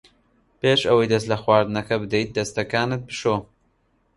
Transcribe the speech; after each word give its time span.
پێش 0.59 0.81
ئەوەی 0.87 1.11
دەست 1.11 1.27
لە 1.31 1.37
خواردنەکە 1.43 1.95
بدەیت 2.01 2.29
دەستەکانت 2.37 3.01
بشۆ. 3.07 3.35